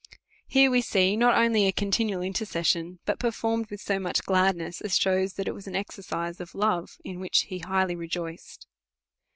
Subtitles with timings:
[0.47, 4.97] Here we see, not only a continual intercession, but performed ^vit]l so much gladness as
[4.97, 8.65] shews that it was an exercise of love, in which he highly rejoiced.